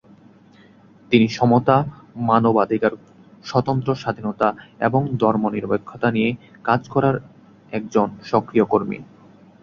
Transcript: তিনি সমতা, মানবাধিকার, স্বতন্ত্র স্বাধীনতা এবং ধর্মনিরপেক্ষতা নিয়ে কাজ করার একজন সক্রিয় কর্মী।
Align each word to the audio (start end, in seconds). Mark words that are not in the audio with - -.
তিনি 1.11 1.27
সমতা, 1.27 1.77
মানবাধিকার, 2.21 2.93
স্বতন্ত্র 3.45 3.89
স্বাধীনতা 3.95 4.47
এবং 4.79 5.01
ধর্মনিরপেক্ষতা 5.19 6.07
নিয়ে 6.11 6.29
কাজ 6.63 6.81
করার 6.89 7.15
একজন 7.71 8.07
সক্রিয় 8.23 8.65
কর্মী। 8.65 8.97